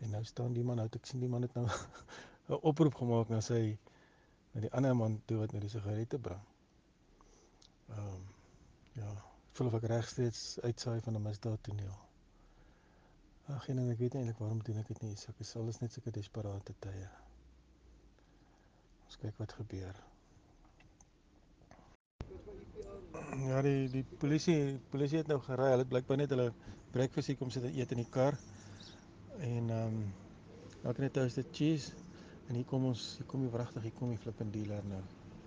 En 0.00 0.10
nou 0.10 0.24
staan 0.24 0.52
die 0.52 0.64
man 0.64 0.76
nou 0.76 0.88
ek 0.98 1.06
sien 1.06 1.20
die 1.20 1.28
man 1.28 1.42
het 1.42 1.54
nou 1.54 1.66
'n 2.48 2.60
oproep 2.72 2.94
gemaak 2.94 3.28
na 3.28 3.40
sy 3.40 3.78
na 4.52 4.60
die 4.60 4.72
ander 4.72 4.94
man 4.96 5.22
toe 5.26 5.38
wat 5.38 5.52
nou 5.52 5.60
die 5.60 5.72
sigarette 5.76 6.18
bring. 6.18 6.44
Ehm 7.88 8.06
um, 8.14 8.28
ja, 9.00 9.10
voel 9.52 9.66
of 9.66 9.74
ek 9.80 9.88
regstreeks 9.94 10.44
uitsaai 10.62 11.00
van 11.00 11.14
'n 11.16 11.22
misdaad 11.22 11.62
toneel. 11.62 11.98
Ag, 13.56 13.68
en 13.68 13.78
ek 13.90 13.98
weet 13.98 14.14
eintlik 14.14 14.38
waarom 14.38 14.62
doen 14.62 14.78
ek 14.78 14.88
dit 14.92 15.00
nie. 15.02 15.16
Is 15.38 15.56
alles 15.56 15.80
net 15.80 15.92
sulke 15.92 16.10
desperate 16.14 16.74
tye. 16.78 17.08
Ons 19.06 19.16
kyk 19.16 19.38
wat 19.42 19.52
gebeur. 19.52 20.09
Ja, 23.46 23.62
die 23.64 23.88
die 23.88 24.04
polisie 24.20 24.78
polisie 24.90 25.20
het 25.22 25.30
nou 25.30 25.38
gery. 25.44 25.70
Hulle 25.72 25.84
het 25.84 25.88
blykbaar 25.92 26.18
net 26.20 26.32
hulle 26.34 26.50
breakfast 26.92 27.30
hier 27.30 27.38
kom 27.40 27.50
sit 27.54 27.64
en 27.64 27.76
eet 27.78 27.92
in 27.94 28.02
die 28.02 28.10
kar. 28.16 28.36
En 29.40 29.70
ehm 29.70 29.96
um, 30.00 30.00
ek 30.90 31.00
net 31.04 31.14
toasted 31.16 31.48
cheese 31.56 31.92
en 32.48 32.56
hier 32.58 32.66
kom 32.68 32.84
ons, 32.88 33.02
hier 33.18 33.28
kom 33.30 33.44
die 33.44 33.52
wragtig, 33.52 33.84
hier 33.86 33.96
kom 33.98 34.12
die 34.12 34.20
flippin 34.20 34.50
dealer 34.52 34.84
nou. 34.90 35.00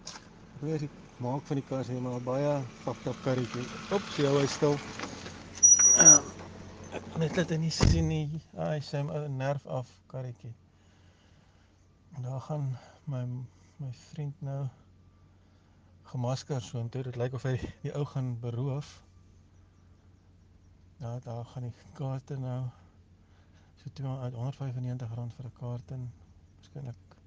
Ek 0.08 0.62
weet 0.66 0.86
ek 0.88 0.98
maak 1.26 1.46
van 1.50 1.60
die 1.60 1.66
kar 1.70 1.86
sê 1.86 1.98
maar 2.02 2.22
baie 2.26 2.54
fucked 2.84 3.10
up 3.12 3.20
karretjie. 3.26 3.66
Ops, 3.98 4.18
jy 4.18 4.30
hou 4.30 4.40
hy 4.40 4.50
stil. 4.58 4.78
Ek 6.94 7.16
net 7.18 7.38
laat 7.38 7.50
hy 7.50 7.58
nie 7.58 7.74
sien 7.74 8.06
nie. 8.10 8.42
Ai, 8.62 8.78
sy 8.86 9.02
my 9.06 9.26
nerf 9.34 9.66
af 9.66 9.90
karretjie. 10.12 10.54
En 12.14 12.30
daar 12.30 12.42
gaan 12.48 12.70
my 13.10 13.26
my 13.82 13.90
vriend 14.14 14.42
nou 14.46 14.62
gemasker 16.14 16.62
so 16.62 16.80
intoe. 16.80 17.04
Dit 17.10 17.18
lyk 17.18 17.34
of 17.34 17.46
hy 17.50 17.58
die 17.82 17.94
ou 17.98 18.06
gaan 18.14 18.34
beroof. 18.42 18.92
Ja, 21.02 21.18
daar 21.26 21.46
gaan 21.52 21.66
die 21.68 21.74
kaarte 21.98 22.38
nou 22.40 22.62
so 23.82 23.90
295 24.00 25.16
rand 25.18 25.34
vir 25.38 25.46
'n 25.50 25.58
kaart 25.60 25.92
en 25.92 26.06
waarskynlik 26.58 27.18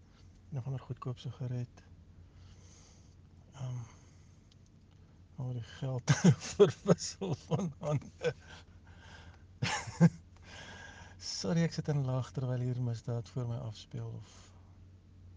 nog 0.49 0.67
ander 0.67 0.81
goedkoop 0.81 1.19
sigaret. 1.19 1.83
Ehm 3.55 3.69
um, 3.69 3.85
al 5.37 5.53
die 5.53 5.63
geld 5.63 6.11
verwissel 6.57 7.35
van 7.35 7.73
hande. 7.79 8.35
Sorry 11.19 11.63
ek 11.67 11.77
sit 11.77 11.89
in 11.93 12.05
lag 12.09 12.31
terwyl 12.33 12.65
hier 12.65 12.81
misdaad 12.83 13.29
voor 13.35 13.49
my 13.49 13.59
afspeel 13.69 14.09
of 14.23 14.37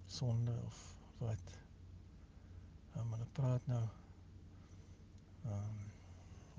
sonde 0.06 0.56
of 0.66 0.84
wat. 1.18 1.59
Maar 3.10 3.18
hulle 3.18 3.30
praat 3.34 3.68
nou. 3.68 3.84
Ehm 5.46 5.54
um, 5.54 5.86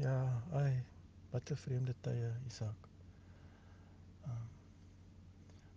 ja, 0.00 0.42
ai, 0.52 0.82
wat 1.30 1.50
'n 1.50 1.56
vreemde 1.56 1.94
tye, 2.00 2.30
Isak. 2.46 2.88
Ehm 4.24 4.30
um, 4.30 4.48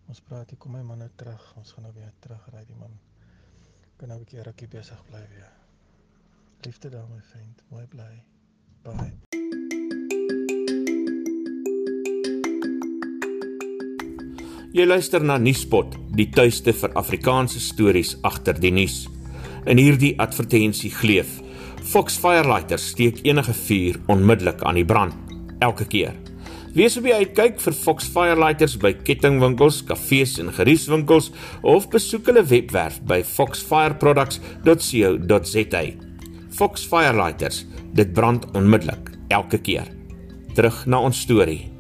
ons 0.08 0.22
praat 0.22 0.50
hier 0.50 0.58
kom 0.58 0.72
my 0.72 0.82
man 0.82 0.98
nou 0.98 1.10
terug. 1.16 1.54
Ons 1.56 1.72
gaan 1.72 1.84
nou 1.84 1.94
weer 1.94 2.14
terug 2.20 2.48
ry 2.54 2.66
die 2.66 2.76
man. 2.76 3.00
Kan 3.98 4.08
nou 4.08 4.18
'n 4.18 4.24
bietjie 4.24 4.42
rukkie 4.42 4.68
besig 4.68 5.06
bly 5.06 5.28
weer. 5.30 5.52
Liefde 6.62 6.90
daar 6.90 7.08
my 7.10 7.22
vriend. 7.22 7.64
Mooi 7.70 7.86
bly. 7.86 8.24
Bye. 8.84 9.14
Jy 14.74 14.86
luister 14.86 15.22
na 15.22 15.38
Nuuspot, 15.38 15.94
die 16.18 16.32
tuiste 16.34 16.74
vir 16.74 16.96
Afrikaanse 16.98 17.60
stories 17.60 18.16
agter 18.26 18.58
die 18.58 18.72
nuus. 18.72 19.04
In 19.66 19.78
hierdie 19.80 20.20
advertensie 20.20 20.92
gleef: 20.92 21.40
Fox 21.84 22.18
Firelighters 22.20 22.90
steek 22.92 23.20
enige 23.24 23.54
vuur 23.54 24.00
onmiddellik 24.12 24.62
aan 24.64 24.76
die 24.80 24.86
brand, 24.86 25.14
elke 25.60 25.86
keer. 25.88 26.14
Wees 26.74 26.98
op 26.98 27.04
die 27.06 27.14
uitkyk 27.14 27.60
vir 27.62 27.74
Fox 27.78 28.08
Firelighters 28.10 28.80
by 28.82 28.94
kettingwinkels, 29.06 29.84
kafees 29.86 30.40
en 30.42 30.50
geriefswinkels 30.56 31.30
of 31.62 31.86
besoek 31.94 32.26
hulle 32.32 32.42
webwerf 32.50 32.98
by 33.06 33.24
foxfireproducts.co.za. 33.24 35.84
Fox 36.58 36.88
Firelighters, 36.90 37.66
dit 37.94 38.14
brand 38.14 38.46
onmiddellik, 38.58 39.10
elke 39.30 39.58
keer. 39.62 39.86
Terug 40.58 40.86
na 40.90 40.98
ons 41.06 41.22
storie. 41.22 41.73